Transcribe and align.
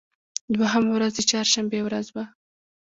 دوهمه 0.57 0.91
ورځ 0.93 1.11
د 1.15 1.19
چهار 1.29 1.47
شنبې 1.53 1.79
ورځ 1.83 2.07
وه. 2.15 2.25